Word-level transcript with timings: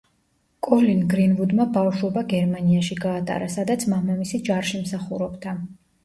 კოლინ 0.67 1.01
გრინვუდმა 1.09 1.65
ბავშვობა 1.75 2.23
გერმანიაში 2.31 2.97
გაატარა, 3.03 3.49
სადაც 3.57 3.85
მამამისი 3.91 4.41
ჯარში 4.49 4.81
მსახურობდა. 4.87 5.55